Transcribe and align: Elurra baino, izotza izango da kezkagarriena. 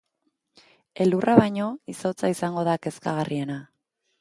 Elurra 1.05 1.35
baino, 1.41 1.67
izotza 1.95 2.33
izango 2.37 2.67
da 2.71 2.77
kezkagarriena. 2.87 3.63